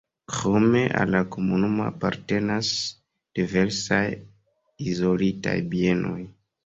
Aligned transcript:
Krome 0.35 0.79
al 1.01 1.11
la 1.15 1.19
komunumo 1.35 1.83
apartenas 1.89 2.71
diversaj 3.41 4.03
izolitaj 4.93 5.55
bienoj. 5.75 6.19